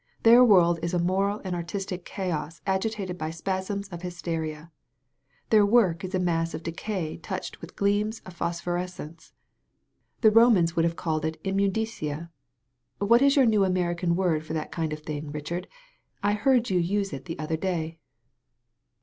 [0.23, 4.71] Their world is a moral and artistic chaos agitated by spasms of hysteria.
[5.51, 9.31] Their work is a mass of decay touched with gleams of phosphorescence.
[10.21, 12.31] The Romans would have called it immunditia.
[12.97, 15.67] What is your new American word for that kind of thing, Richard?
[16.23, 17.99] I heard you use it the other day."